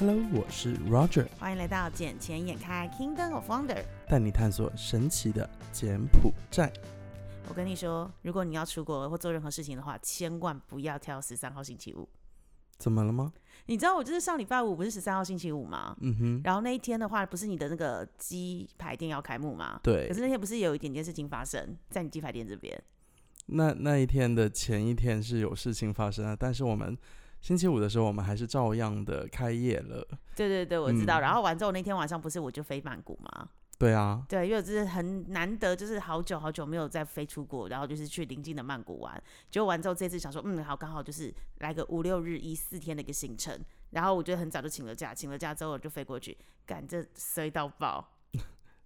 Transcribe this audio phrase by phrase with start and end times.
[0.00, 3.84] Hello，我是 Roger，欢迎来到捡钱眼开 Kingdom of Wonder。
[4.08, 6.72] 带你探索神奇的柬埔寨。
[7.50, 12.08] 我跟你说，如果你要出国或做任何事情的话，千万不要挑十三号星期五。
[12.78, 13.30] 怎么了吗？
[13.66, 15.94] 你知道我就是上礼拜五不是十三号星期五吗？
[16.00, 19.80] 嗯哼，然后那一天的话，不是你的那个鸡排店要开幕吗？
[19.82, 22.82] 对可是那天不是有一点点事情发生在你鸡排店这边？
[23.48, 26.96] 那那一天的前一天是有事情发生的，但是我们
[27.40, 30.06] 星期五的时候，我们还是照样的开业了。
[30.36, 31.20] 对对对，我知道。
[31.20, 33.48] 嗯然后完之后那天晚上不是我就飞曼谷吗？
[33.78, 39.22] 对啊，对，因为这是很难得，就是好久好久没有再飞出国，然后就是去邻近的曼谷玩。
[39.50, 43.58] 结果完之后，这次想说，嗯，好，刚好就是来个五六日一四天的一个行程。
[43.92, 48.06] 然后我就很早就请了假，请了假之后我就飞过去，赶这衰到爆。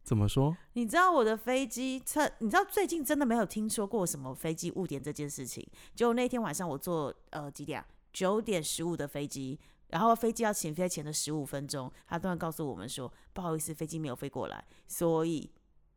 [0.04, 0.56] 怎么说？
[0.74, 5.66] 你知道我的飞机测，你知道最近真的没有听说过什么飞机误点这件事情。
[5.96, 7.86] 结果那天晚上我坐呃几点啊？
[8.14, 15.50] 九点十五的飞机，然后飞机要起飞前的十五分钟，他突然告诉我们说，不好意思，飞机没有飞过来，所以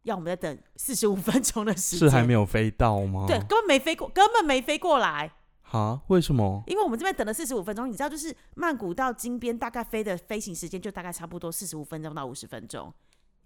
[0.03, 2.09] 要我们再等四十五分钟的时间。
[2.09, 3.25] 是还没有飞到吗？
[3.27, 5.31] 对，根本没飞过，根本没飞过来。
[5.61, 6.01] 哈？
[6.07, 6.63] 为什么？
[6.65, 12.91] 因为我们这边等了四十五分钟，你知道，就是曼谷到金边大概飞的飞行时间就大概差不多四十五分钟到五十分钟。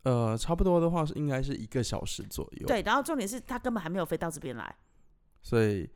[0.04, 4.76] 呃，差不多的话是应该是一个小时左右。，对，然后重点是他根本还没有飞到这边来。
[5.42, 5.90] 所以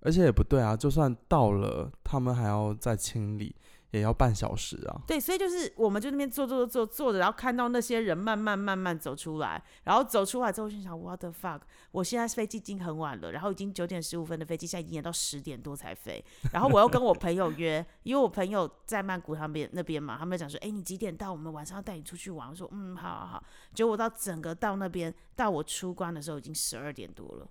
[0.00, 3.54] 而且也不对啊，就算到了，他们还要再清理，
[3.90, 5.00] 也要半小时啊。
[5.06, 11.60] 对，所以就是我们就那边坐坐坐坐坐着，然后看到那些人慢慢慢慢走出来，然后走出来之后心想，what the fuck！
[11.90, 21.32] 我现在飞机已经很晚了，然后已经九点十五分的飞机，现在已经延到十点多才飞，然后我又跟我朋友约，因为我朋友在曼谷他们那边嘛，他们讲说，哎，你几点到？
[21.32, 22.48] 我们晚上要带你出去玩。
[22.48, 23.44] 我说，嗯，好好好。
[23.74, 27.48] 结果我到整个到那边，到我出关的时候已经十二点多了。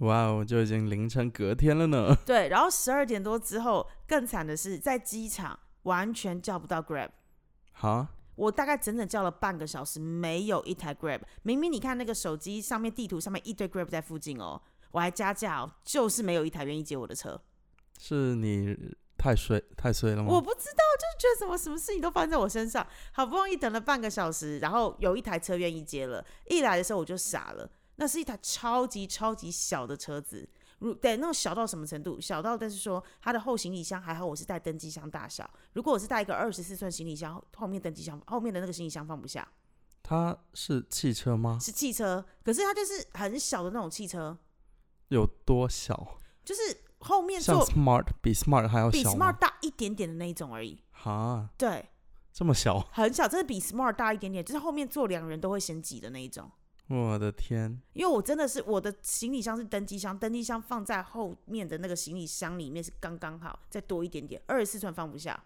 [0.00, 2.16] 哇哦，就已经凌晨隔天了呢。
[2.26, 7.10] 对，然后十二点多之后，更惨的是在机场完全叫不到 Grab。
[7.72, 8.06] 好？
[8.34, 11.20] 我大概整整叫了半个小时，没有一台 Grab。
[11.42, 17.40] 明明你看那个手机上面地图上面一堆 Grab 在附近哦，我还加价哦，就是没有一台愿意接我的车。
[18.00, 18.76] 是你
[19.18, 20.32] 太衰太衰了吗？
[20.32, 22.84] 我不知道，就是觉得什么什么事情都发生在我身上。
[23.12, 30.48] 好不容易等了半个小时，然后有一台车愿意接了，一来的时候我就傻了，那是一台超级超级小的车子。
[30.78, 32.20] 如对那种小到什么程度？
[32.20, 35.48] 小到但是说它的后行李箱还好，我是带登机箱大小。
[35.74, 39.46] 如果我是带一个二十四寸行李箱，后面登机箱后面的那个行李箱放不下。
[40.02, 41.56] 它是汽车吗？
[41.60, 44.36] 是汽车，可是它就是很小的那种汽车，
[45.08, 46.18] 有多小？
[46.44, 49.38] 就是后面像坐 Smart 比 Smart 还要比小吗 Smart？
[49.38, 50.82] 大一点点的那一种而已。
[50.90, 51.88] 哈，对，
[52.32, 52.80] 这么小？
[52.90, 56.50] 很小，真的比 Smart 大一点点，就是后面坐两人都会嫌挤的那一种。
[56.88, 57.80] 我的天！
[57.94, 65.42] 因为我真的是我的行李箱是登机箱，登机箱放在后面的那个行李箱里面是刚刚好，再多一点点，二十四寸放不下，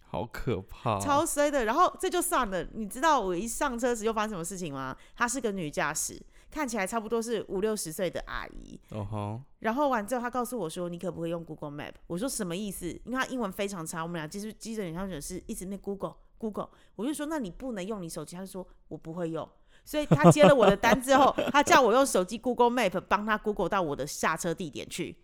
[0.00, 0.98] 好可怕！
[0.98, 1.64] 超衰的。
[1.66, 4.96] 然后这就算了，你知道我一上车时又发生什么事情吗？
[5.14, 6.18] 她是个女驾驶，
[6.50, 8.80] 看起来差不多是五六十岁的阿姨。
[8.90, 16.70] 哦吼，然后完之后，她告诉我说：“你可不可以用 Google Map？” 我说：“什么意思？”因为她英文非常差，我们俩其实基本上就是一直那 Google Google。
[16.94, 19.46] 我就说：“那你不能用你手机。”她就说：“我不会用。”
[19.86, 25.16] 所以他接了我的单之后， 他叫我用手机 Google Map 帮他 Google 到我的下车地点去。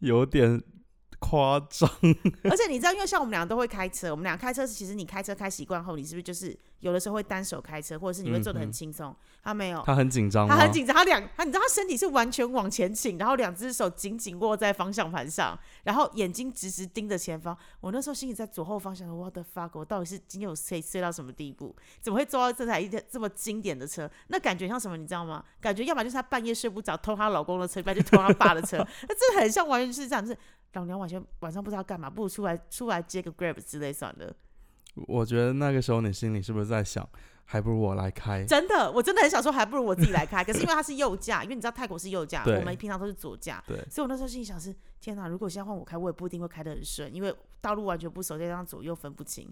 [0.00, 0.60] 有点
[1.24, 1.88] 夸张。
[2.44, 9.14] 而且你知道，因为像我们俩都会开车，我们俩开车，其实你开车开习惯后，你是不是就是有的时候会单手开车，或者是你会坐的很轻松？
[9.42, 10.46] 他没有，他很紧张？
[10.46, 17.56] 他很紧张，他两他你知道他身体是完全往前倾，然后两只手紧紧握在方向盘上，然后眼睛直直盯着前方。
[17.80, 21.74] 我那时候心里在左后方想说，我的 fuck，我到底是今天有睡睡到什么地步？
[22.00, 24.10] 怎么会坐到这台一台这么经典的车？
[24.28, 24.96] 那感觉像什么？
[24.96, 25.44] 你知道吗？
[25.60, 28.76] 感觉要么就是她半夜睡不着偷她老公的车，要不然就偷她爸的车。
[29.08, 30.38] 那真的很像，完全是这样，就是
[30.74, 34.34] 老娘晚上晚上不知道干嘛，不如出来出来接个 grab 之类算了。
[35.06, 37.08] 我觉得那个时候你心里是不是在想，
[37.44, 38.44] 还不如我来开？
[38.44, 40.44] 真的，我真的很想说，还不如我自己来开。
[40.44, 49.50] 可是因为它是右驾，因为你知道泰国是右驾，对我们平常都是左驾，对，所以我那时候心里想是：天哪，如果现在换我开，我也不一定会开得很顺，因为道路完全不熟，再加上左右分不清，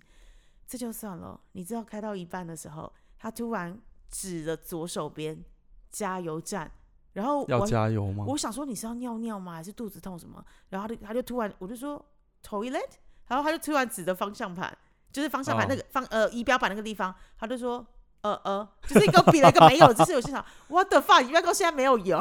[0.66, 1.40] 这就算了。
[1.52, 3.76] 你知道开到一半的时候，他突然
[4.08, 5.44] 指着左手边
[5.90, 6.70] 加油站，
[7.12, 8.24] 然后要我加油吗？
[8.26, 9.54] 我想说你是要尿尿吗？
[9.54, 10.44] 还是肚子痛什么？
[10.70, 12.02] 然后他就他就突然我就说
[12.42, 12.80] toilet，
[13.28, 14.76] 然后他就突然指着方向盘，
[15.12, 17.86] 就是方向盘哦那个方、呃仪表板那个地方，他就说
[18.22, 22.16] 呃呃，就是给我比了一个没有，就是我心想 what the fuck，仪表板现在没有油，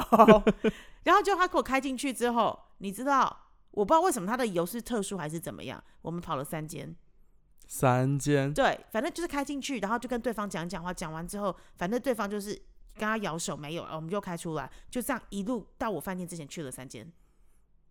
[1.04, 6.96] 然后就他给我开进去之后，你知道我不知道为什么他的油是特殊还是怎么样，我们跑了三间，
[7.68, 8.54] 三间。
[8.54, 12.60] 对，反正就是开进去，然后就跟对方讲讲话，讲完之后，反正对方就是
[12.96, 17.12] 跟他摇手没有，我们就开出来，就这样一路到我饭店之前去了三间，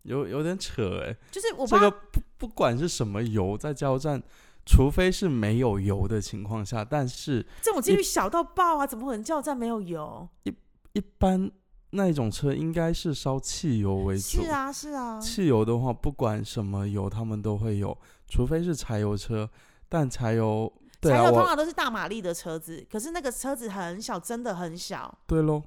[0.03, 4.23] 有有点扯哎、就是我这个不不管是什么油，在加油站
[4.65, 8.87] 除非是没有油的情况下，但是这种几率小到爆啊！
[8.87, 10.29] 怎么可能加油站没有油？
[10.45, 10.55] 一
[10.93, 11.51] 一般
[11.91, 14.43] 那一种车应该是烧汽油为主。
[14.43, 15.19] 是啊，是啊。
[15.19, 17.97] 汽油的话，不管什么油，他们都会有，
[18.29, 19.51] 除非是柴油车。
[19.89, 25.17] 但柴油，柴油通常都是大马力的车子，可是那个车子很小，真的很小。
[25.27, 25.63] 对喽，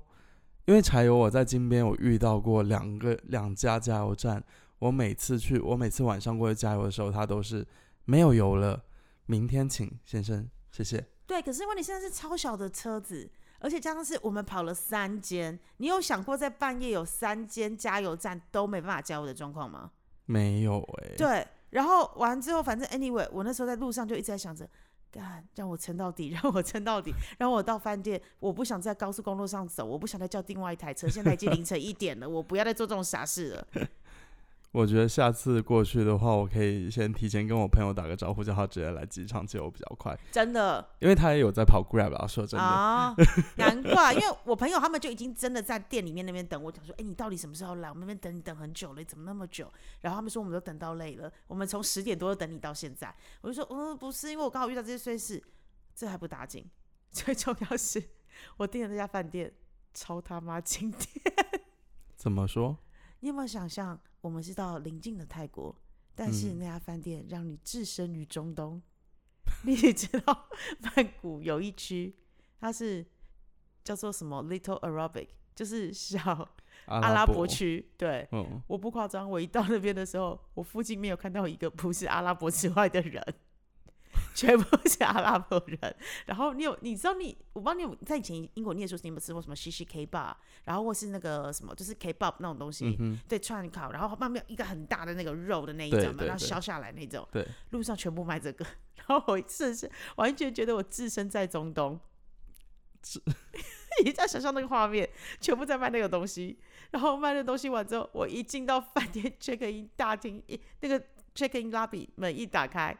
[0.65, 4.43] 因为柴油我在金边我遇到过两个两家加油站，
[4.79, 7.65] 我每次去，我每次晚上过去加油的时候，它都是
[8.05, 8.83] 没有油了，
[9.25, 11.03] 明天请先生，谢谢。
[11.25, 19.89] 对，可是问题现在是超小的车子，而且加上是我们跑了三间，你有想过在半夜有三间加油站都没办法加油的状况吗？
[20.25, 24.69] 没有哎、对，然后完之后，反正 anyway，我那时候在路上就一直在想着，
[25.13, 33.67] 干让我撑到底，让我撑到底， 让我到饭店，我不想在高速公路上走，我不想再叫另外一台车，现在已经凌晨一点了，我不要再做这种傻事了。
[34.73, 42.25] 我觉得下次过去的话，我可以先提前跟我朋友打个招呼，叫他直接来机场接我比较快，真的因为他也有在跑 Grab 啊。
[42.25, 43.15] 说真的，啊，
[43.57, 47.89] 难怪，因为我朋友他们就已经真的在店里面那边等我，讲说，哎、你到底什么时候来？
[47.89, 49.71] 我们那边等你等很久了，怎么那么久？
[50.01, 53.15] 然后他们说我们都等到累了，我们从十点多等你到现在。
[53.41, 55.39] 我就说，嗯，不是，因为我刚好遇到这些碎事，
[55.93, 56.67] 这还不打紧，
[57.11, 58.03] 最重要是
[58.57, 59.53] 我订的那家饭店
[59.93, 61.07] 超他妈经典。
[62.17, 62.75] 怎么说？
[63.19, 65.75] 你有没有想象，我们是到邻近的泰国，
[66.15, 68.81] 但是嗯那家饭店让你置身于中东？
[69.67, 70.47] 你也知道，
[70.79, 72.15] 曼谷有一区，
[72.57, 73.05] 它是
[73.83, 76.17] 叫做什么 Little Arabic，就是小
[76.85, 77.91] 阿阿拉伯伯区。
[77.97, 83.21] 对，嗯，我不夸张，我一到那边的时候，我附近没有看到一个不是阿拉伯之外的人。
[84.33, 85.95] 全部是阿拉伯人，
[86.25, 90.33] 然后你有你知道你我不知道你有在以前英国念书时，你有没有吃过什么西西 K bar，
[90.63, 98.65] 然后或是那个什么就是 K pop 那种东西，嗯，对串烤，然后旁边有一个很大的那个肉的那一种嘛，对对对然后削下来那种，对，路上全部卖这个，
[98.95, 101.99] 然后我真的是完全觉得我置身在中东，
[104.03, 105.07] 你在想象那个画面，
[105.39, 106.57] 全部在卖那个东西，
[106.91, 110.99] 然后卖那个东西完之后，我一进到饭店 check in 大厅，一那个
[111.35, 112.97] check in lobby 门一打开，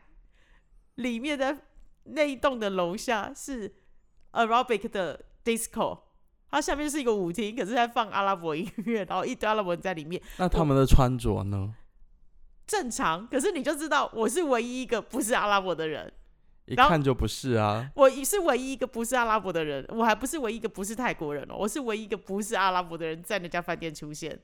[0.96, 1.58] 里面的
[2.04, 3.74] 那一栋的楼下是
[4.32, 6.00] aerobic 的 disco。
[6.50, 11.74] 它下面是一个舞厅，可是在放阿拉伯音乐，然后一堆阿拉伯人在里面，那他们的穿着呢？
[12.68, 13.28] 正常。
[13.28, 16.14] 可是你就知道，我是唯一一个不是阿拉伯的人，
[16.66, 17.90] 一看就不是啊。
[17.96, 24.40] 我是唯一一个不是阿拉伯的人，我还不是唯一一个不是泰国人哦，我是唯一一个不是阿拉伯的人在那家饭店出现。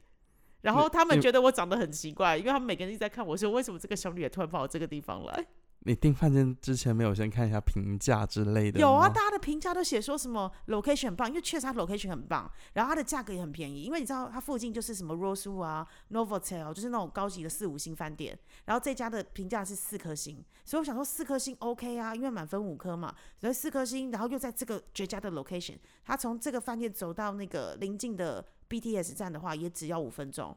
[0.62, 5.46] 然后他们觉得我长得很奇怪，因为他们每个人一直在看我说，为什么这个小女孩突然跑到这个地方来？
[5.82, 30.56] 你订饭店之前没有先看一下评价之类的有啊，大家的评价都写说什么 location 很棒，因为确实它 location 很棒，然后它的价格也很便宜，因为你知道它附近就是什么 Rosewood 啊、Novotel，就是那种高级的四五星饭店，然后这家的评价是四颗星，所以我想说四颗星 OK 啊，因为满分五颗嘛，所以四颗星，然后又在这个绝佳的 location，它从这个饭店走到那个邻近的 BTS 站的话，也只要五分钟。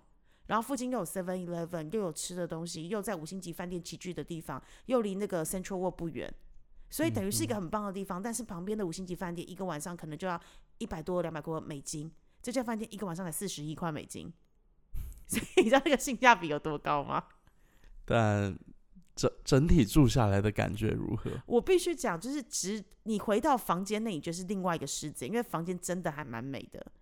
[0.53, 6.31] 然后附近又有 Seven Eleven，又有吃的东西，又在五星级饭店齐聚的地方，又离那个 Central World 不远，
[6.91, 8.23] 所以等于是一个很棒的地方。
[8.23, 10.39] 但是旁边的五星级饭店一个晚上可能就要
[10.77, 12.13] 一百多、两百多美金，
[12.43, 14.31] 这家饭店一个晚上才四十一块美金，
[15.27, 17.25] 所以你知道那个性价比有多高吗？
[18.05, 18.55] 但
[19.17, 21.31] 整整体住下来的感觉如何？
[21.47, 26.93] 我必须讲，就是只你回到房间内，你就是另外一个世界，因为房间真的还蛮美的。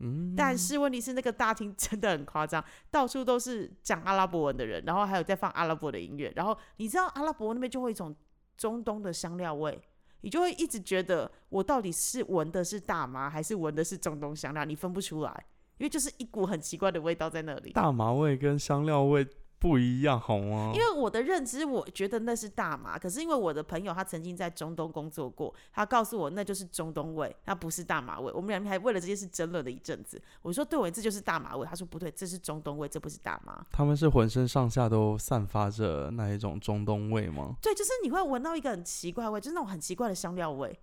[0.00, 8.14] 嗯，但是问题是，那个大厅 真的很夸张，到处都是讲阿拉伯文的人，然后还有在放阿拉伯的音乐，然后你知道阿拉伯那边就会一种
[8.56, 9.80] 中东的香料味，
[10.20, 15.46] 你就会一直觉得我到底是闻的是大麻还是闻的是中东香料，你分不出来，
[15.78, 17.72] 因为就是一股很奇怪的味道在那里。
[17.72, 19.26] 大麻味跟香料味
[19.58, 20.70] 不一样，好吗？
[20.72, 28.32] 因为我的认知，我觉得那是大麻，可是因为我的朋友他曾经在中东工作过，他告诉我那就是中东味，那不是大麻味。
[28.32, 30.20] 我们两个还为了这件事争论了一阵子。
[30.42, 33.66] 我说对我这就是大麻味，他说不对，这是中东味，这不是大麻。
[33.72, 37.56] 他们是浑身上下都散发着那一种中东味吗？
[37.60, 40.78] 对，就是你会闻到一个很奇怪味，就是那种很奇怪的香料味，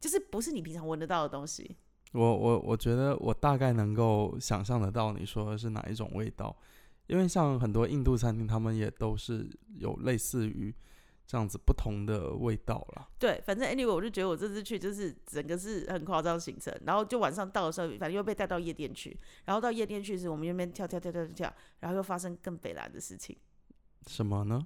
[0.00, 1.76] 就是不是你平常闻得到的东西。
[2.12, 6.56] 我我我觉得我大概能够想象得到你说的是哪一种味道，
[7.10, 10.72] 因为像很多印度餐厅，他们也都是有类似于
[11.26, 13.08] 这样子不同的味道啦。
[13.18, 23.36] 对，反正 anyway，我就觉得我这次去就是整个是很夸张的行程，然后就晚上到的时候，反正又被带到夜店去，然后到夜店去时，我们那边跳跳跳跳跳跳，然后又发生更北蓝的事情。
[24.06, 24.64] 什么呢？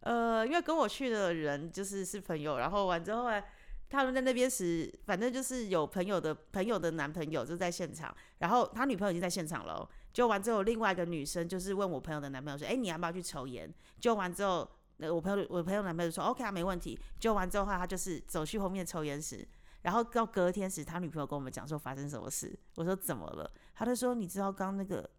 [0.00, 3.42] 呃，因为跟我去的人就是是朋友，然后完之后呢，
[3.88, 9.88] 他们在那边时，反正就是有朋友的朋友的男朋友就在现场，然后他女朋友已经在现场了哦。
[10.14, 14.66] 就完之后，另外一个女生就是问我朋友的男朋友说：“哎，你要不要去抽烟？”就完之后，
[14.98, 16.96] 那我朋友我朋友男朋友说 OK 啊，没问题。
[17.18, 19.46] 救完之后话，他就是走去后面抽烟室，
[19.82, 22.56] 然后到隔天时，他女朋友跟我们讲说发生什么事。
[22.76, 23.50] 我说怎么了？
[23.74, 25.10] 他就说你知道刚那个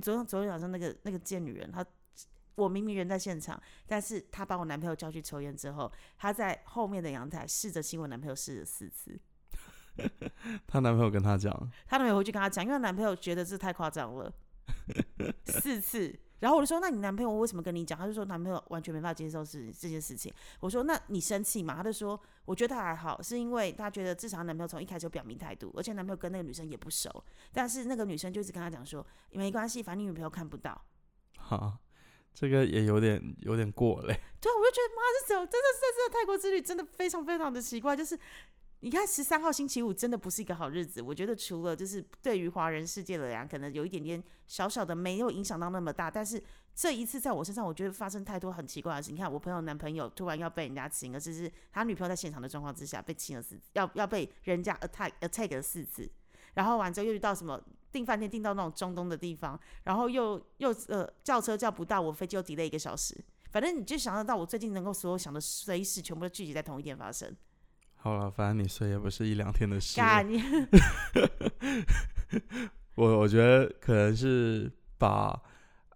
[0.00, 1.84] 昨天昨天晚上那个那个贱女人，她
[2.54, 9.18] 我明明人在现场，但是她把我男朋友叫去抽烟之后，她在后面的阳台试着亲我男朋友试了四次。
[10.66, 11.52] 她男朋友跟她讲，
[11.86, 14.32] 她男朋友回去跟她讲，因为男朋友觉得这太夸张了，
[15.46, 16.18] 四次。
[16.40, 17.98] 然后我就说，那你男朋友为什么跟你讲？
[17.98, 20.30] 他就说男朋友完全没办法接受是这件事情。
[20.60, 21.74] 我说那你生气吗？
[21.76, 30.78] 他就说我觉得还好，是因为他觉得至少男朋友从一开始就表明态度，而且男朋友跟那个女生也不熟，但是那个女生就一直跟他讲说没关系，反正你女朋友看不到。
[31.38, 31.78] 好，
[32.34, 34.08] 这个也有点有点过嘞。
[34.38, 38.18] 对，我就觉得妈，这种真的是这个泰国之旅真的非常非常的奇怪，就是。
[38.84, 46.40] 你看十三号星期五真的不是一个好日子，我觉得除了就是对于华人世界的人，可能有一点点小小的没有影响到那么大，但是
[46.74, 49.10] 这一次在我身上，我觉得发生太多很奇怪的事。
[49.10, 56.06] 你看我朋友男朋友突然要被人家亲，而且是他女朋友在现场的状况之下被亲了四次，要要被人家 attack attack 了四次，
[56.52, 57.58] 然后完之后又遇到什么
[57.90, 63.16] 订饭店订到那种中东的地方，然后又又呃叫车叫不到，我飞机又 delay 一个小时，
[63.50, 67.34] 反正你就想得到我最近能够所有想的随时全部都聚集在同一天发生。
[68.04, 69.98] 好了，反正你睡也不是一两天的事。
[70.28, 70.42] 你，
[72.96, 75.40] 我我觉得可能是把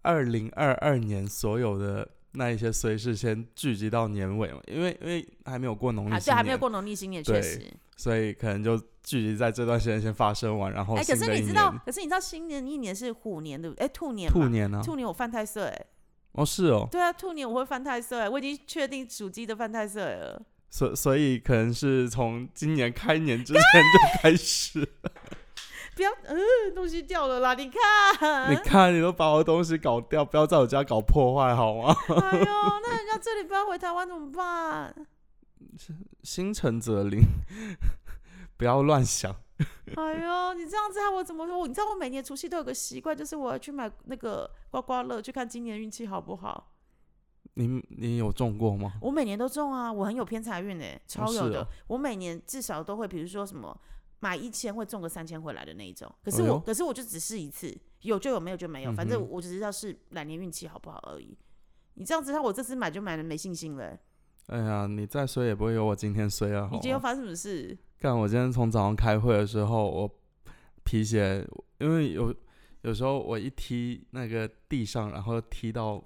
[0.01, 10.95] 二零二二年所有的那一些碎事先聚集到年尾嘛，因为因为还没有过农历对，还没有过农历新年，确实，所以可能就聚集在这段时间先发生完，然后。
[10.95, 13.85] 哎，可是你知道，可是你知道，新年一年是虎年对不对？
[13.85, 14.81] 哎，兔年，兔年呢？
[14.83, 15.71] 兔年我犯太岁，
[16.31, 20.41] 哦，是哦，对啊，兔年我会犯太岁，我已经确定属鸡的犯太岁了。
[20.69, 24.87] 所所以可能是从今年开年之前就开始，
[25.95, 26.39] 不要，嗯，
[26.73, 27.53] 东西掉了啦！
[27.55, 31.95] 你看，你看，你都把我的东西搞掉，不要在我家搞破坏好吗？
[32.07, 34.95] 哎呦，那人家这里不要回台湾怎么办？
[36.23, 37.21] 心诚则灵，
[38.55, 39.35] 不要乱想。
[39.95, 41.67] 哎呦，你这样子，我怎么说？
[41.67, 46.71] 你知道我每年除夕都有个习惯，就是我要去买那个刮刮乐，去看今年运气好不好。
[47.59, 48.93] 你你有中过吗？
[49.01, 51.67] 我每年都中啊，我很有偏财运诶，超有的。
[51.87, 53.77] 我每年至少都会，比如说什么
[54.21, 56.09] 买一千会中个三千回来的那一种。
[56.23, 58.93] 可是我，可是我就只试一次，有就有，没有就没有。
[58.93, 61.37] 反正我只知道是来年运气好不好而已。
[61.95, 63.99] 你这样子，我这次买就买了没信心了。
[64.45, 66.69] 哎呀，你再衰也不会有我今天衰啊！
[66.71, 67.77] 你今天又发生什么事？
[67.99, 70.09] 干，我今天从早上开会的时候，我
[70.85, 71.45] 皮鞋，
[71.79, 72.33] 因为有
[72.83, 76.01] 有时候我一踢那个地上，然后踢到。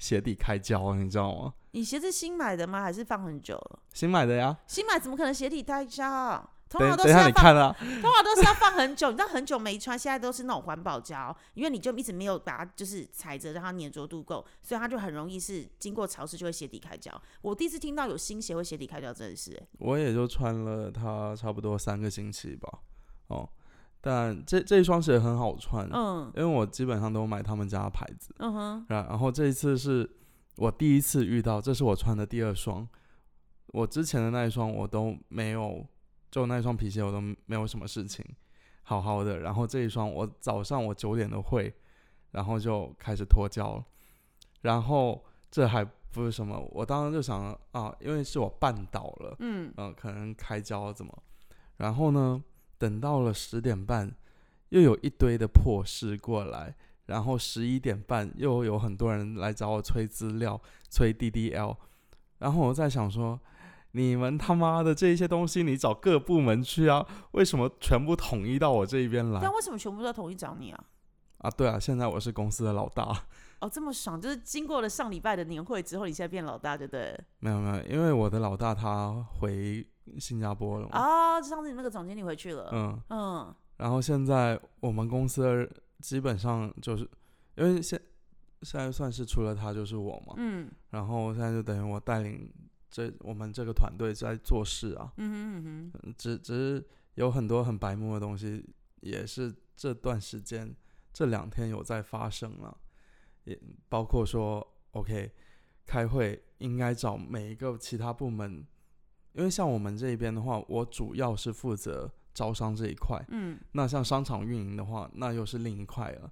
[0.00, 1.54] 鞋底开胶，你知道吗？
[1.72, 2.82] 你鞋子新买的吗？
[2.82, 3.78] 还是放很久了？
[3.94, 4.58] 新买的呀。
[4.66, 6.50] 新买怎么可能鞋底开胶？
[6.70, 9.10] 通常都是要放，通常都是要放很久。
[9.10, 17.12] 你知道很久没穿，现在都是那种环保胶，因为你就一直没有把它就是踩着，让它粘着度够，所以它就很容易是经过潮湿就会鞋底开胶。
[17.42, 19.60] 我第一次听到有新鞋会鞋底开胶，真的是。
[19.80, 22.78] 我也就穿了它差不多三个星期吧。
[23.26, 23.48] 哦。
[24.00, 30.08] 但这这一双鞋很好穿，嗯，因为我基本上都买他们家的牌子，嗯哼，然然后这一次是
[30.56, 32.88] 我第一次遇到，这是我穿的第二双，
[33.68, 35.86] 我之前的那一双我都没有，
[36.30, 38.24] 就那一双皮鞋我都没有什么事情，
[38.84, 41.72] 好好的，然后这一双我早上我九点的会，
[42.30, 43.84] 然后就开始脱胶了，
[44.62, 49.72] 然后这还不是什么，我当时就想啊，因为是我绊倒了，嗯。
[49.76, 51.22] 嗯，可能开胶怎么，
[51.76, 52.42] 然后呢？
[52.80, 54.10] 等到了十点半，
[54.70, 60.58] 又有一堆的破事过来，然后十一点半又有很多人来找我催资料、
[60.88, 61.76] 催 DDL，
[62.38, 63.38] 然后我在想说，
[63.90, 69.40] 你们他妈的这些东西，你找各部门去啊，为什么全部统一到我这一边来？
[69.42, 70.84] 但为什么全部都统一找你啊？
[71.40, 73.24] 啊，对啊，现在我是公司的老大。
[73.60, 77.18] 哦，这么爽，就是经过了上礼拜的年会之后，你现在变老大，对不对？
[77.40, 79.86] 没有没有，因为我的老大他回。
[80.18, 81.40] 新加坡了啊！
[81.40, 82.68] 上次你那个总经理回去了。
[82.72, 83.54] 嗯嗯。
[83.76, 85.70] 然后现在我们公司
[86.00, 87.08] 基本上就是，
[87.54, 88.00] 因为现
[88.62, 90.34] 现在算是除了他就是我嘛。
[90.36, 90.68] 嗯。
[90.88, 92.52] 然后现在就等于我带领
[92.90, 95.12] 这我们这个团队在做事啊。
[95.18, 96.14] 嗯哼嗯哼。
[96.18, 98.68] 只只是有很多很白目的东西，
[99.02, 100.74] 也是这段时间
[101.12, 102.76] 这两天有在发生了，
[103.44, 105.30] 也包括说，OK，
[105.86, 108.66] 开会应该找每一个其他部门。
[109.32, 113.22] 因为像我们这边的话，我主要是负责招商这一块。
[113.28, 116.30] 嗯，那像商场运营的话，那又是另一块了。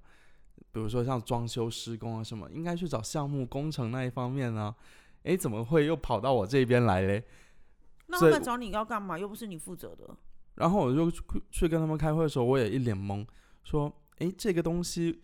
[0.73, 4.75] 比如说像装修施工啊什么，应该去找项目工程那一方面呢。
[5.25, 7.23] 诶，怎么会又跑到我这边来嘞？
[8.07, 9.19] 那他们找你要干嘛？
[9.19, 10.17] 又不是你负责的。
[10.55, 11.11] 然后我就
[11.51, 13.27] 去跟他们开会的时候，我也一脸懵，
[13.63, 15.21] 说：“诶，这个东西，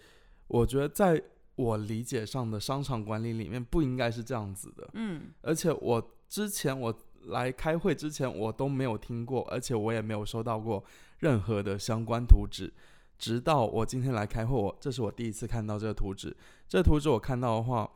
[0.48, 1.22] 我觉得在
[1.56, 4.88] 我理解上的商场管理里面不应该是这样子的。
[4.94, 6.92] 嗯，而且我之前我
[7.26, 10.84] 来开会之前，我都没有听过，而且我也没有收到过
[11.18, 12.72] 任何的相关图纸。
[13.16, 16.36] 直到我今天来开会，我这是我第一次看到这个图纸。
[16.68, 17.88] 这图纸我看到的话，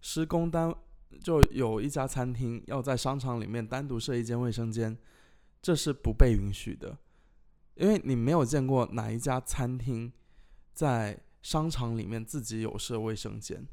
[0.00, 0.74] 施工单
[1.22, 4.98] 就有一家餐厅要在商场里面单独设一间卫生间，
[5.62, 6.98] 这是不被允许的，
[7.76, 10.12] 因为你没有见过哪一家餐厅
[10.74, 13.66] 在商场里面自己有设卫生间，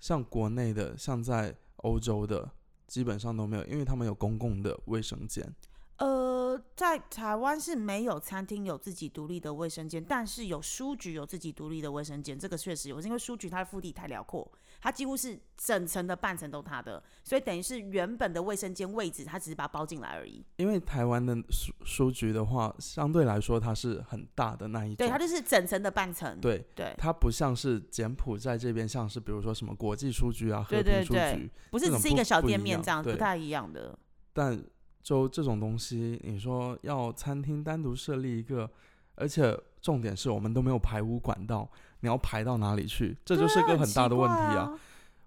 [0.00, 2.50] 像国内的，像在欧洲的，
[2.86, 5.54] 基本上都没有，因为他们有公共的卫生间。
[5.98, 20.44] 呃，在台湾是没有餐厅有自己独立的卫生间，但是有书局有自己独立的卫生间，这个确实有，因为书局它的腹地太辽阔，它几乎是整层的半层都它的，所以等于是原本的卫生间位置，它只是把它包进来而已。
[20.56, 26.38] 因为台湾的书书局的话，相对来说它是很大的那一种，对，它就是整层的半层。
[26.40, 33.98] 对对，它不像是柬埔寨这边，像是比如说什么国际书局啊、和对平书局，不是是一个小店面这样，不对太一样的。
[34.32, 34.62] 但
[35.02, 38.70] 就这种东西，你说要餐厅单独设立一个，
[39.14, 43.16] 而且重点是我们都没有排污管道，你要排到哪里去？
[43.24, 44.78] 这就是个很大的问题啊！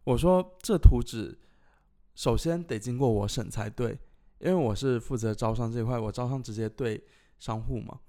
[0.04, 1.38] 我说这图纸
[2.16, 3.92] 首先得经过我审才对，
[4.40, 7.04] 因为我是负责招商这一块，我招商直接对
[7.38, 8.00] 商户嘛，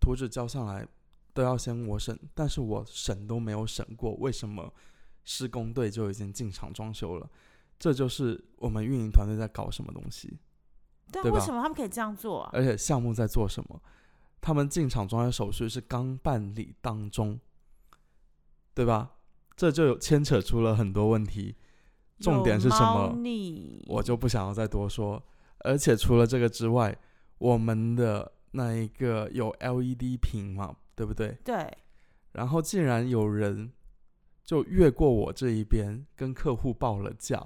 [0.00, 0.86] 图纸交上来
[1.32, 4.72] 都要先我审，但是我审都没有审过，为什么
[5.24, 7.28] 施工队就已经进场装修了？
[7.78, 10.38] 这就是我们运营团队在搞什么东西。
[11.12, 12.50] 对为什么他们可以这样做啊？
[12.52, 13.80] 而且项目在做什么？
[14.40, 17.38] 他们进场装修手续是刚办理当中，
[18.76, 19.12] 对吧？
[19.56, 21.56] 这就有牵扯出了很多问题，
[22.20, 23.16] 重点是什么
[23.86, 25.22] 我就不想要再多说。
[25.60, 26.94] 而且除了这个之外，
[27.38, 31.38] 我们的那一个有 LED 屏嘛，对不对？
[31.42, 31.66] 对，
[32.32, 33.72] 然后竟然有人
[34.44, 37.42] 就越过我这一边，跟客户报了价。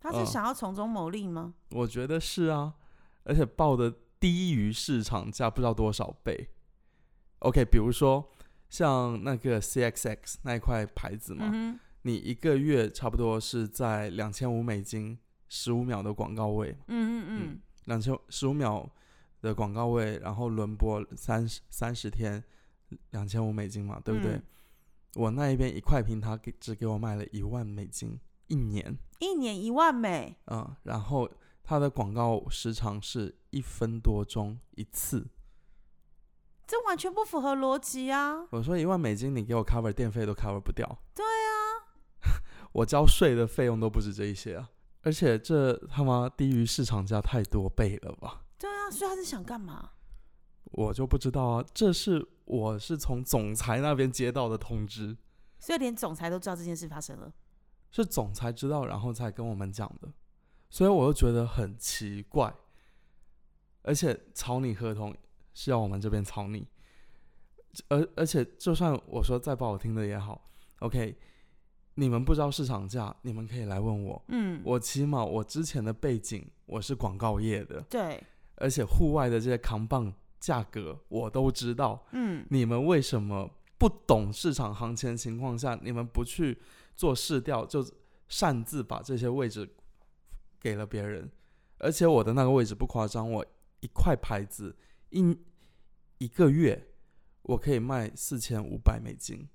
[0.00, 1.52] 他是嗯想要从中牟利吗？
[1.72, 2.72] 我觉得是啊，
[3.24, 6.48] 而且报的低于市场价不知道多少倍。
[7.40, 8.32] OK，比如说
[8.72, 15.18] 像那个 CXX 那一块牌子嘛，嗯，你一个月差不多是在两千五美金，
[15.50, 18.90] 十五秒的广告位，嗯嗯嗯，两千十五秒
[19.42, 22.42] 的广告位，然后轮播三十三十天，
[23.10, 24.32] 两千五美金嘛，对不对？
[24.36, 24.42] 嗯
[25.16, 28.96] 我那一边一块屏，他给只给我卖了一万美金一年。
[29.18, 31.30] 一年一万美，嗯，然后
[31.62, 35.28] 它的广告时长是一分多钟一次。
[36.66, 38.46] 这完全不符合逻辑啊！
[38.50, 40.86] 我说一万美金，你给我 cover 电费都 cover 不掉。
[41.14, 42.40] 对啊，
[42.72, 44.70] 我交税的费用都不止这一些啊，
[45.02, 48.44] 而且这他妈低于市场价太多倍了吧？
[48.58, 49.90] 对啊，所以他是想干嘛？
[50.64, 55.16] 我就不知道啊，这是我是从总裁那边接到的通知，
[55.58, 57.30] 所以连总裁都知道这件事发生了。
[57.90, 60.08] 是总裁知道，然后才跟我们讲的，
[60.70, 62.54] 所以我就觉得很奇怪，
[63.82, 65.14] 而且草拟合同
[65.54, 66.66] 是要我们这边操你，
[67.88, 71.16] 而而且就算我说再不好听的也好，OK，
[71.94, 78.22] 你们不知道市场价，你们可以来问我，嗯，我起码我之前的背景我是广告业的，对，
[78.56, 86.58] 而且户外的这些扛棒价格我都知道，嗯，你们为什么不懂市场行情的情况下，你们不去
[86.94, 87.84] 做市调，就
[88.28, 89.68] 擅自把这些位置
[90.60, 91.30] 给了别人？
[91.78, 93.44] 而且我的那个位置不夸张，我
[93.80, 94.76] 一块牌子
[95.12, 95.38] 一
[96.18, 96.88] 一个月
[97.42, 99.48] 我可以卖四千五百美金，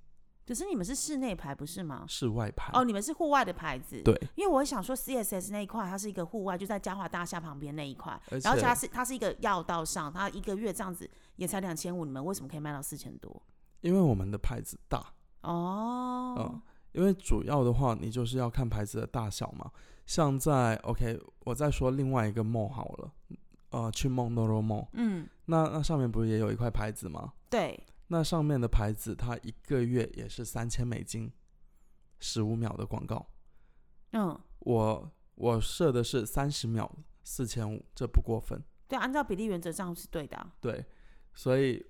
[0.46, 2.06] 可是你们是室内牌不是吗？
[2.08, 2.72] 室外牌。
[2.74, 4.02] 哦，你们是户外的牌子。
[4.04, 13.42] 对，因为我想说 CSS 那一块，它是一个户外，就在嘉华大厦旁边那一块，而然后它是它是一个要道上，它一个月这样子也才两千五，你们为什么可以卖到四千多？
[13.82, 19.72] 因为我们的牌子大，哦，嗯，因为主要的话，你就是要看牌子的大小嘛。
[20.06, 23.12] 像在 OK，我再说另外一个 mall 好了，
[23.70, 27.34] 呃，去 o r o mall，嗯，那那上面不是也有一块牌子吗？
[27.50, 27.78] 对，
[28.08, 31.32] 那上面的牌子，它一个月也是三千美金，
[32.20, 33.28] 十五秒的广告。
[34.12, 36.90] 嗯，我我设的是三十秒，
[37.24, 38.64] 四千五，这不过分。
[38.88, 40.86] 对，按照比例原则这样是对的啊、对，
[41.34, 41.86] 所以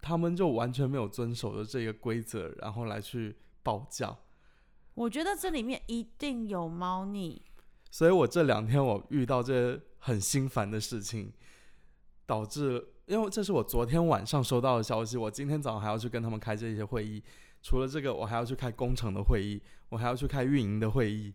[0.00, 4.16] 他们就完全没有遵守的这个规则，然后来去报价。
[4.94, 7.42] 我觉得这里面一定有猫腻。
[7.94, 11.32] 所以我这两天我遇到这很心烦的事情，
[12.26, 17.22] 导致因为这是我昨天晚上收到的消息，我今天早上还要去跟他们开这些会议。
[17.62, 21.32] 除了这个，我还要去开工程的会议，我还要去开运营的会议。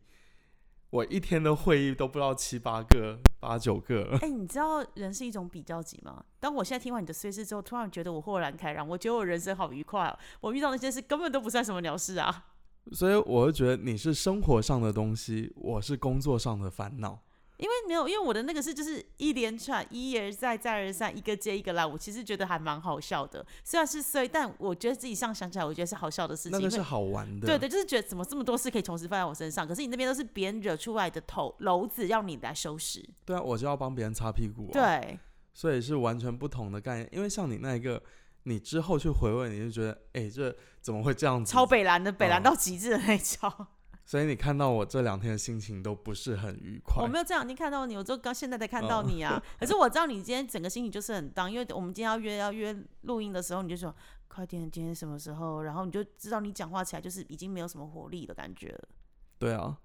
[0.89, 4.17] 我一天的会议都不知道七八个、八九个。
[4.21, 6.25] 哎、你知道人是一种比较级吗？
[6.41, 10.19] 当我现在听完你的碎事之后，突然觉得我豁然开朗，我觉得我人生好愉快哦。
[10.41, 12.47] 我遇到那些事根本都不算什么鸟事啊。
[12.91, 17.19] 所以我就觉得你是生活上的东西，我是工作上的烦恼。
[17.57, 23.45] 因为没有，因为我的那个是就是一连串一而再再而三，一个接一个来，我其实觉得还蛮好笑的。
[23.65, 26.51] 虽然是衰，但我觉得自己上想起来，我觉得是好笑的事情。
[26.53, 33.03] 那个是好玩的，对对，就是觉得怎么这么多事可以同时放在我身上，可是你那边都是别人惹出来的头篓子，要你来收拾。
[33.25, 35.19] 对啊，我就要帮别人擦屁股、啊。，对，
[35.53, 37.09] 所以是完全不同的概念。
[37.11, 38.01] 因为像你那一个，
[38.43, 41.51] 你之后去回味，你就觉得，哎、这怎么会这样子？
[41.51, 43.67] 超北蓝的，北蓝嗯到极致的那种。
[44.05, 47.03] 所以你看到我这两天的心情都不是很愉快。
[47.03, 49.39] 我没有这两天看到你，我就刚现在才看到你啊。
[49.59, 53.95] 可是我知道你今天整个心情就是很当，因为我们今天要约要约录音的时候，你就说
[54.27, 55.61] 快点，今天什么时候？
[55.61, 58.89] 然后你就知道你讲话起来就是已经没有什么活力的感觉了。
[59.37, 59.77] 对啊，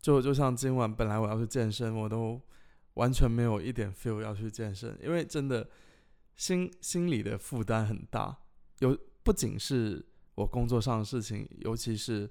[0.00, 2.40] 就就像今晚本来我要去健身，我都
[2.94, 5.68] 完全没有一点 feel 要去健身，因为真的
[6.36, 8.36] 心心理的负担很大。
[8.80, 12.30] 有不仅是我工作上的事情，尤其是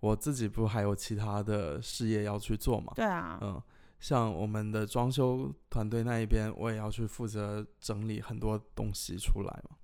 [0.00, 2.92] 我自己不还有其他的事业要去做嘛？
[2.96, 3.62] 对啊，嗯，
[4.00, 9.76] 像我们的装修团队那一边，我也要去负责整理很多东西出来嘛，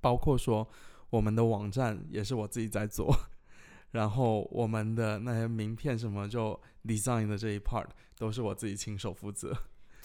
[0.00, 0.66] 包括说
[1.10, 3.14] 我们的网站也是我自己在做，
[3.90, 9.54] 然后我们的那些名片什么就 design 的这一 part 都是我自己亲手负责。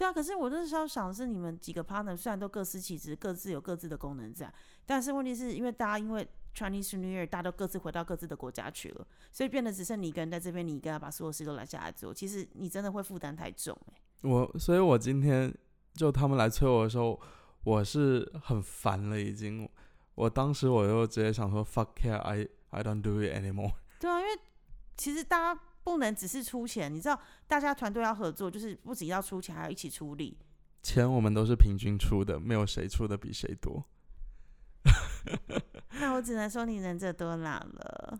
[0.01, 0.11] 对啊。
[0.11, 4.51] 可是我那时候想的是，你们几个 partner 虽然都各司其职，各自有各自的功能在，
[4.83, 12.11] 但是问题是因为大家因为 Chinese New Year，大家都各自回到各自的国家去了，所以变得只剩你一个人在这边，你一个人把所有事都揽下来做。
[12.11, 15.53] 其实你真的会负担太重、欸、我，所以我今天
[15.93, 17.21] 就他们来催我的时候，
[17.63, 19.69] 我是很烦了已经。
[20.15, 23.73] 我当时我就直接想说 fuck care，I I don't do it anymore。
[23.99, 24.31] 对啊，因为
[24.97, 30.37] 其实大家不能只是出钱，你知道，大家团队要合作，就是不仅要出钱，还要一起出力。
[30.83, 33.85] 钱我们都是平均出的，没有谁出的比谁多。
[35.99, 38.19] 那我只能说你忍者多懒了。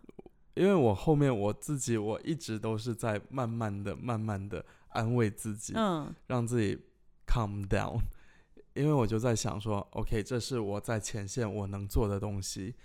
[0.54, 6.78] 因为我后面我自己，我一直都是在慢慢的、慢慢的安慰自己，嗯，让自己
[7.26, 8.00] calm down。
[8.76, 12.76] 因为我就在想说，OK，这是我在前线我能做的东西，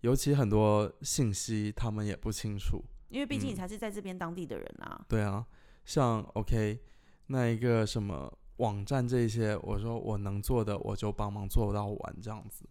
[0.00, 2.84] 尤其很多信息他们也不清楚。
[3.08, 5.04] 因为毕竟你嗯才是在这边当地的人啊。
[5.08, 5.46] 对啊，
[5.84, 6.80] 像 OK
[7.26, 12.64] 那一个什么网站这一些，我说我能做的我就帮忙做到完这样子，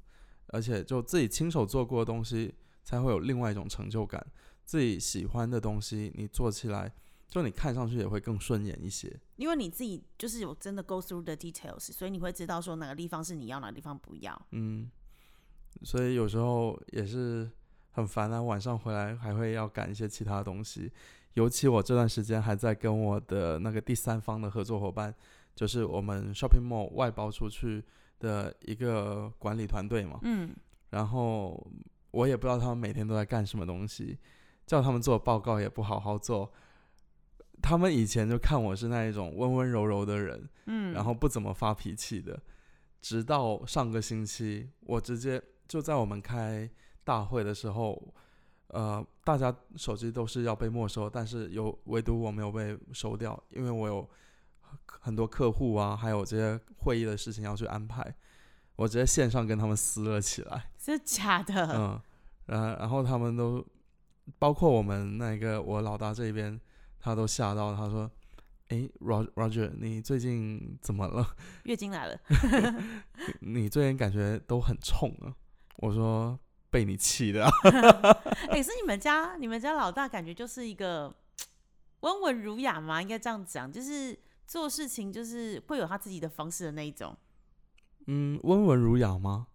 [0.48, 4.26] 而且就自己亲手做过的东西，才会有另外一种成就感。
[4.64, 6.92] 自己喜欢的东西，你做起来，
[7.28, 9.16] 就你看上去也会更顺眼一些。
[9.36, 14.48] 因为你自己就是有真的 go through the details，所以你会知道说哪个地方是你要，哪个地方不要。
[14.52, 14.90] 嗯，
[15.84, 17.48] 所以有时候也是
[17.96, 20.92] 很烦啊，晚上回来还会要赶一些其他东西。
[21.36, 25.16] 尤其我这段时间还在跟我的那个第三方的合作伙伴，
[25.56, 27.82] 就是我们 shopping mall 外包出去
[28.20, 30.20] 的一个管理团队嘛。
[30.24, 30.54] 嗯，
[30.90, 31.66] 然后
[32.12, 34.18] 我也不知道他们每天都在干什么东西，
[34.66, 36.52] 叫他们做报告也不好好做。
[37.62, 42.38] 他们以前就看我是那一种温温柔柔的人，嗯，然后不怎么发脾气的。
[43.02, 46.70] 直到上个星期，我直接就在我们开
[47.06, 48.14] 大会的时候，
[48.68, 54.10] 呃，大家手机都是要被没收，但是有唯独我没有被收掉，因为我有
[54.86, 58.14] 很多客户啊，还有这些会议的事情要去安排，
[58.76, 60.72] 我直接线上跟他们撕了起来。
[60.78, 61.72] 是假的。
[61.78, 62.02] 嗯，
[62.48, 63.66] 然然后他们都
[64.40, 66.60] 包括我们那个我老大这边，
[67.00, 68.10] 他都吓到，他说
[68.70, 71.36] ：“哎 Roger，你最近怎么了？
[71.66, 72.20] 月经来了，
[73.42, 75.34] 你你最近感觉都很冲啊。”
[75.78, 76.38] 我说
[76.76, 77.52] ：“被你气的、啊。
[78.52, 81.16] 哎、是你们家你们家老大感觉就是一个
[82.02, 87.16] 温文儒雅嘛，应该这样讲，就是做事情就是会有他自己的方式的那一种。”
[88.08, 89.48] 嗯，温文儒雅吗？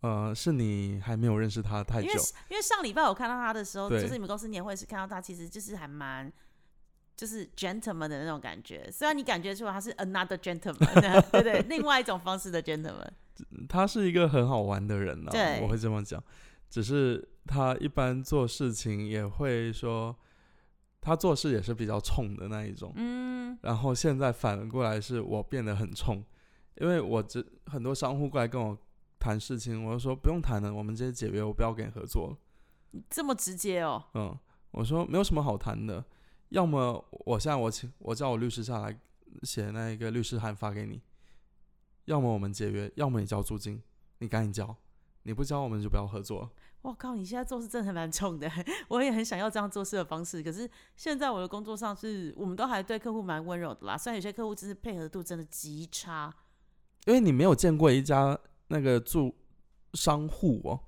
[0.00, 2.20] 呃，是你还没有认识他太久因为。
[2.48, 6.30] 因为上礼拜我看到他的时候，就是你们公司年会时看到他，其实就是还蛮
[7.16, 8.90] 就是 gentleman 的那种感觉。
[8.90, 13.10] 虽然你感觉出来他是 another gentleman， 对对，另外一种方式的 gentleman。
[13.68, 16.22] 他是一个很好玩的人呢、对我会这么讲。
[16.68, 20.16] 只是他一般做事情也会说，
[21.02, 22.92] 他做事也是比较冲的那一种。
[22.96, 26.24] 嗯，然后现在反过来是我变得很冲，
[26.76, 28.78] 因为我这很多商户过来跟我
[29.18, 32.36] 谈事情，我就说不用谈了，我们直接解约，我不要跟你合作了。
[33.10, 34.02] 这么直接哦。
[34.14, 34.34] 嗯，
[34.70, 36.02] 我说没有什么好谈的，
[36.48, 38.98] 要么我现在我请我叫我律师下来
[39.42, 41.02] 写那一个律师函发给你，
[42.06, 43.82] 要么我们解约，要么你交租金，
[44.18, 44.76] 你赶紧交，
[45.22, 46.50] 你不交我们就不要合作。
[46.82, 48.50] 我靠，你现在做事真的蛮冲的，
[48.88, 50.42] 我也很想要这样做事的方式。
[50.42, 53.96] 可是现在我的工作上是，我们都还对客户蛮温柔的啦。
[53.96, 56.34] 虽然有些客户真是配合度真的极差，
[57.06, 58.36] 因为你没有见过一家
[58.66, 59.32] 那个住
[59.94, 60.80] 商户哦，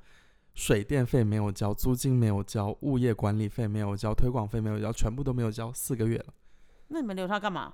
[0.54, 6.34] 水电费没有交，租金没有交，物业管理费没有交，推广费没有交，全部都没有交，四个月了。
[6.88, 7.72] 那你们留他干嘛？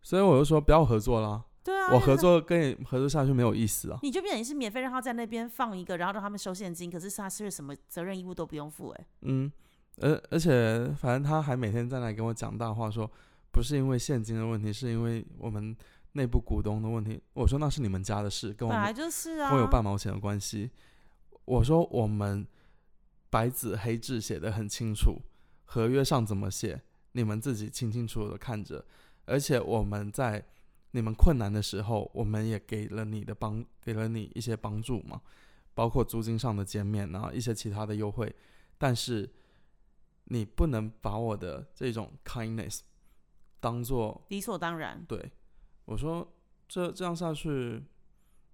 [0.00, 1.44] 所以我就说不要合作啦。
[1.68, 3.98] 对啊，我合作跟你合作下去没有意思啊。
[4.02, 9.52] 你就变成是免费让他在那边放一个，然后让他们收现金，可是他是什么责任义务都不用负哎、嗯，
[9.98, 13.10] 而而且反正他还每天在那跟我讲大话，说
[13.52, 15.76] 不是因为现金的问题，是因为我们
[16.12, 17.20] 内部股东的问题。
[17.34, 20.70] 我说那是你们家的事，跟我本来们就是啊，跟我有半毛钱的关系。
[21.44, 22.46] 我说我们
[23.28, 25.20] 白纸黑字写的很清楚，
[25.66, 26.80] 合约上怎么写，
[27.12, 28.82] 你们自己清清楚楚的看着。
[29.26, 30.42] 而且我们在
[30.98, 35.22] 你们困难的时候，我们也给了你的帮，给了你一些帮助嘛，
[35.72, 38.34] 包括租金上的减免啊，一些其他的优惠。
[38.76, 39.30] 但是
[40.24, 42.80] 你不能把我的这种 kindness
[43.60, 45.04] 当做理所当然。
[45.06, 45.30] 对
[45.84, 46.34] 我说，
[46.66, 47.80] 这这样下去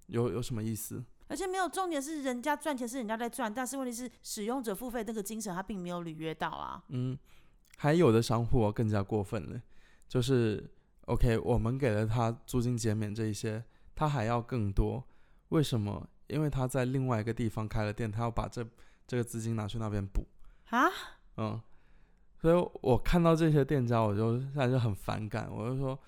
[0.08, 1.02] 有有什么意思？
[1.28, 6.84] 而且没有重点是人家赚钱是人家在赚，但是问题是使用者付费那个精神他并没有履约到啊。
[6.88, 7.18] 嗯，
[7.78, 9.62] 还有的商户、啊、更加过分了，
[10.06, 10.70] 就是
[11.06, 13.62] OK，我们给了他租金减免这一些，
[13.94, 15.06] 他还要更多，
[15.50, 16.08] 为什么？
[16.28, 18.66] 因为他在另外一个地方开了店，他要把这
[19.06, 20.26] 这个资金拿去那边补。
[20.70, 20.88] 啊，
[21.36, 21.60] 嗯，
[22.40, 25.98] 所以我看到这些店家，我就现在就很反感，我就说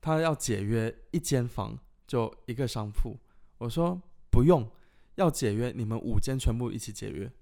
[0.00, 3.18] 他要解约一间房就一个商铺，
[3.56, 4.70] 我说不用，
[5.14, 7.32] 要解约你们五间全部一起解约。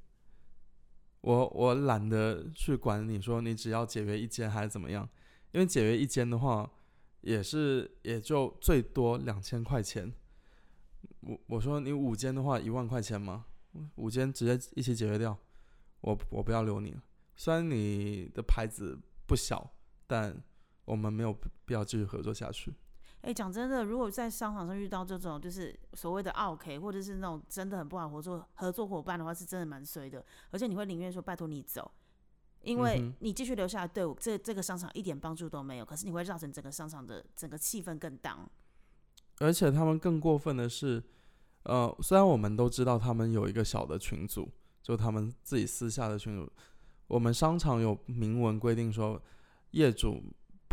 [1.22, 5.09] 我我懒得去管你说你只要解约一间还是怎么样，
[5.51, 6.70] 因为解约一间的话
[7.27, 10.12] 也是也就最多两千块钱。
[11.21, 13.47] 我我说你五间的话一万块钱吗？
[13.97, 15.37] 五间直接一起解决掉。
[16.03, 17.03] 我我不要留你了。
[17.35, 19.75] 虽然你的牌子不小，
[20.07, 20.41] 但
[20.85, 22.73] 我们没有必要继续合作下去。
[23.23, 30.25] 哎、讲真的，如果在商场上遇到这种就是所谓的 OK，或者是那种真的很不好合作合作伙伴的话，是真的蛮衰的。
[30.53, 31.91] 而且你会宁愿说拜托你走，
[32.66, 35.85] 因为你继续留下来对我这这个商场一点帮助都没有。
[35.85, 38.46] 可是你会造成整个商场的整个气氛更荡。
[39.38, 41.02] 而且他们更过分的是，
[41.62, 44.50] 呃，虽然我们都知道他们有一个小的群组，
[44.83, 46.50] 就他们自己私下的群组，
[47.07, 49.22] 我们商场有明文规定说，
[49.72, 50.22] 业主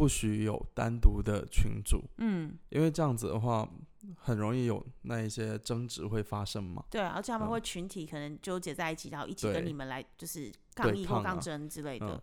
[0.03, 3.65] 不许有单独的群组，嗯，因为这样子的话，
[4.17, 6.83] 很容易有那一些争执会发生嘛。
[6.89, 12.15] 对啊，而且他们嗯会群体可能纠结在一起，然后一起跟你们来就是抗议或抗争之类的。
[12.15, 12.21] 嗯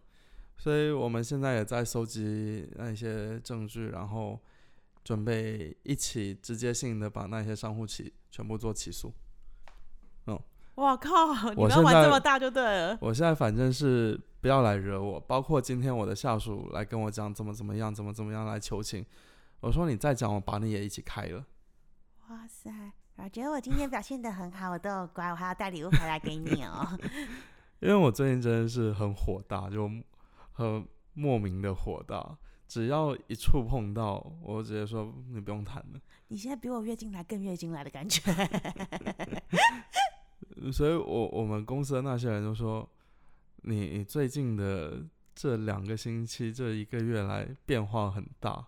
[0.58, 4.38] 所以我们现在也在收集那些证据，然后
[5.02, 9.10] 准备一起直接性的把那些商户起全部做起诉。
[10.80, 11.10] 哇靠！
[11.54, 12.96] 你们要玩这么大就对了。
[13.02, 19.04] 我现在反正是不要来惹我，包括今天我的下属来跟我讲怎么怎么样，怎么怎么样来求情。
[19.60, 21.44] 我说你再讲，我把你也一起开了。
[22.28, 22.70] 哇塞！
[23.16, 26.98] 我觉得我今天表现的很好，我都有乖，我还要带礼物回来给你哦。
[27.80, 29.90] 因为我最近真的是很火大，就
[30.52, 32.38] 很莫名的火大。
[32.66, 36.00] 只要一触碰到，我就直接说你不用谈了。
[36.28, 38.22] 你现在比我月经来更月经来的感觉。
[40.72, 42.88] 所以我我们公司的那些人都说，
[43.62, 45.02] 你最近的
[45.34, 48.66] 这两个星期、这一个月来变化很大。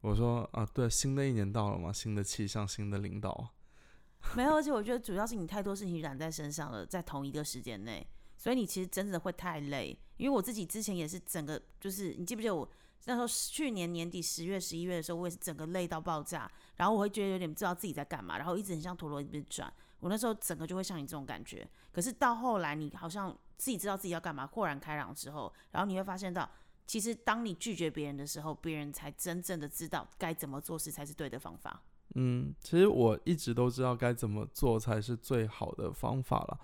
[0.00, 3.48] 我说啊，对，新的一年到了嘛，新的气象，新的领导。
[4.36, 9.98] 没有，而且我觉得主要是你太多事情染在身上了，在同一个时间内，所以你其实真的会太累。
[10.16, 12.68] 因为我自己之前也是整个，就是你记不记得我
[13.06, 19.72] 那时候去年年底十月、十一月的时候，我也是整个累到爆炸，然后我会觉得有点不知道自己在干嘛，然后一直很像陀螺一直转。
[20.00, 26.48] 我那时候整个就会像你这种感觉，可是到后来你好像自己知道自己要干嘛，豁然开朗之后，然后你会发现到，
[26.86, 31.82] 其实当你拒绝别人的时候，别人才真正的知道该怎么做事才是对的方法。
[32.14, 36.58] 嗯，其实我一直都知道该怎么做才是最好的方法了，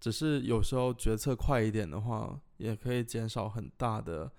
[0.00, 4.32] 只是有时候决策快一点的话，也可以减少很大的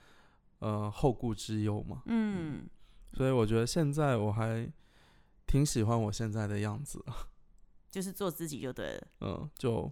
[0.58, 2.02] 呃后顾之忧嘛。
[2.06, 2.67] 嗯，
[3.13, 4.67] 所以我觉得现在我还
[5.45, 7.13] 挺喜欢我现在的样子的，
[7.89, 9.08] 就是做自己就对了。
[9.21, 9.91] 嗯，就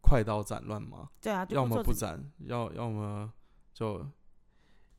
[0.00, 3.32] 快刀斩乱麻，对啊，就要么不斩，要要么
[3.72, 4.06] 就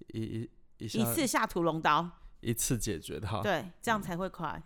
[0.07, 2.09] 一一一一次下屠龙刀，
[2.41, 3.41] 一次解决它。
[3.41, 4.61] 对，这样才会快。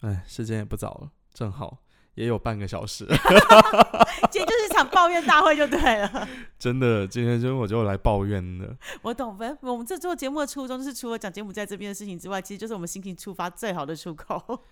[0.00, 1.78] 哎，时间也不早了，正好
[2.14, 3.06] 也有半个小时。
[4.30, 6.28] 今天就是一场抱怨大会就对了。
[6.58, 8.76] 真的，今天就我就来抱怨的。
[9.02, 14.62] 我懂，反正我们这做节目的初衷就是除了讲柬埔寨这边的事情之外，其实就是我们心情出发最好的出口。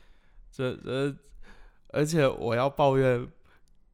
[0.50, 1.16] 这 这，
[1.92, 3.28] 而且我要抱怨，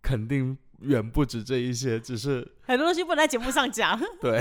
[0.00, 4.38] 肯定远不止这一些，只是很多东西不能在节目上讲， 对，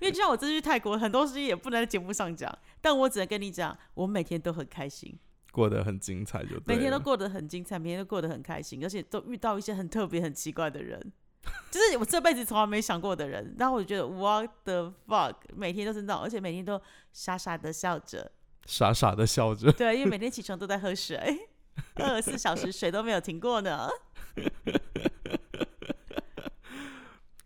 [0.00, 5.18] 因为就像我这次去泰国，很多东西也不能在节目上讲，但我只能跟你讲，我每天都很开心，
[5.50, 11.12] 过得很精彩，就对每天都过得很精彩，每天都过得很开心，而且都遇到一些很特别、很奇怪的人，
[11.70, 13.54] 就是我这辈子从来没想过的人。
[13.58, 16.80] 然后我就觉得 what the fuck，每天都是那种，而且每天都
[17.12, 18.30] 傻傻的笑着。
[18.66, 19.70] 傻傻的笑着。
[19.72, 21.48] 对，因为每天起床都在喝水，
[21.96, 23.88] 二十四小时水都没有停过呢。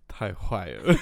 [0.06, 0.92] 太坏了，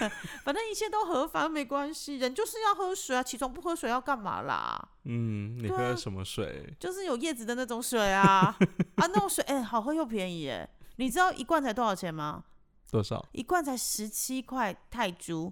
[0.44, 2.18] 反正一切都合法，没关系。
[2.18, 4.90] 人就是要喝水啊，起床不喝水要干嘛啦？
[5.04, 6.74] 嗯，你喝什么水？
[6.78, 8.54] 就是有叶子的那种水啊
[8.96, 10.68] 啊，那种水哎、好喝又便宜哎。
[10.96, 12.44] 你知道一罐才多少钱吗？
[12.90, 13.26] 多少？
[13.32, 15.50] 一罐才十七块泰铢，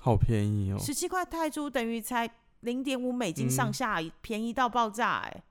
[0.00, 0.78] 好便宜哦。
[0.78, 5.42] 十七块泰铢等于才零点五美金上嗯下，便宜到爆炸哎。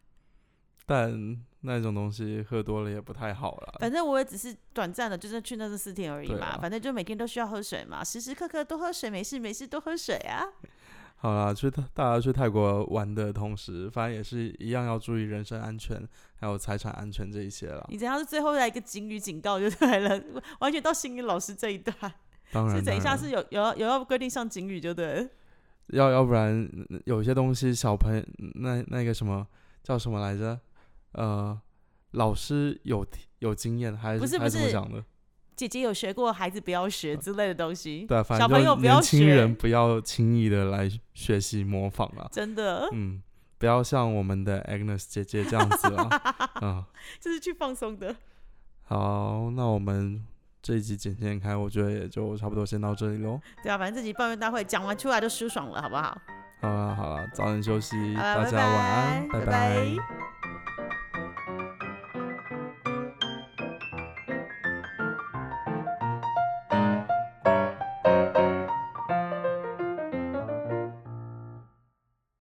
[0.86, 3.76] 但那种东西喝多了也不太好了。
[3.80, 6.46] 反正我也只是短暂的，就是去那这四天而已嘛。
[6.46, 10.46] 啊反正就每天都需要喝水嘛，时时刻刻多喝水，没事没事多喝水啊。
[11.18, 15.98] 好啦，去泰大家去泰国玩的同时，反正也是一样要注意人身安全，
[16.36, 17.84] 还有财产安全这一些啦。
[17.90, 20.22] 你怎样是最后来一个警语警告就对了，
[20.60, 21.96] 完全到心理老师这一段。
[22.52, 25.30] 当然，是等一下是有有要有要规定上警语就对了。
[25.88, 26.52] 要要不然
[26.90, 28.24] 嗯有些东西小朋友
[28.56, 29.48] 那那个什么
[29.84, 30.60] 叫什么来着？
[31.16, 31.60] 呃，
[32.12, 33.06] 老师有
[33.40, 35.04] 有经验还是不是不是怎么讲的？
[35.56, 38.06] 姐姐有学过，孩子不要学之类的东西。
[38.06, 42.28] 对小朋友不要年轻人，不要轻易的来学习模仿啊。
[42.32, 43.24] 真的，嗯，
[43.58, 46.10] 不要像我们的 Agnes 姐姐这样子啊。
[46.62, 46.84] 嗯，
[47.22, 48.14] 这是去放松的。
[48.84, 50.22] 好，那我们
[50.62, 53.40] 这一集简简开，我觉得也就差不多先到这里喽。
[53.64, 56.18] 对啊，反正这集抱怨大会讲完出来就舒爽了，好不好？
[56.62, 59.52] 好啦好啦，早点休息，大家晚安，拜拜拜
[59.96, 60.25] 拜